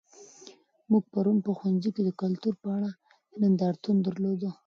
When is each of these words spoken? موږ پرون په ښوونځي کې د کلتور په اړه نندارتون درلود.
موږ 0.89 1.03
پرون 1.13 1.37
په 1.45 1.51
ښوونځي 1.57 1.89
کې 1.95 2.01
د 2.05 2.09
کلتور 2.21 2.53
په 2.63 2.67
اړه 2.77 2.89
نندارتون 3.41 3.95
درلود. 4.07 4.41